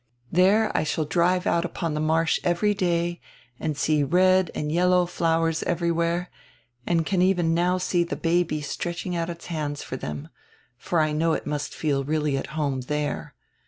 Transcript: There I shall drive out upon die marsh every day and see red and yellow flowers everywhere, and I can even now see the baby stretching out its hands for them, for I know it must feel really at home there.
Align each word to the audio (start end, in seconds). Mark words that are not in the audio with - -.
There 0.31 0.75
I 0.75 0.83
shall 0.83 1.05
drive 1.05 1.45
out 1.45 1.63
upon 1.63 1.93
die 1.93 1.99
marsh 1.99 2.39
every 2.43 2.73
day 2.73 3.21
and 3.59 3.77
see 3.77 4.01
red 4.01 4.49
and 4.55 4.71
yellow 4.71 5.05
flowers 5.05 5.61
everywhere, 5.61 6.31
and 6.87 7.01
I 7.01 7.03
can 7.03 7.21
even 7.21 7.53
now 7.53 7.77
see 7.77 8.03
the 8.03 8.15
baby 8.15 8.61
stretching 8.61 9.15
out 9.15 9.29
its 9.29 9.45
hands 9.45 9.83
for 9.83 9.97
them, 9.97 10.29
for 10.75 11.01
I 11.01 11.11
know 11.11 11.33
it 11.33 11.45
must 11.45 11.75
feel 11.75 12.03
really 12.03 12.35
at 12.35 12.47
home 12.57 12.81
there. 12.81 13.35